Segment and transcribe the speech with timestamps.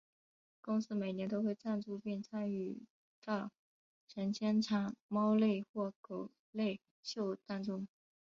[0.61, 2.81] 公司每年都会赞助并参与
[3.23, 3.51] 到
[4.07, 7.85] 成千场猫类或狗类秀当中。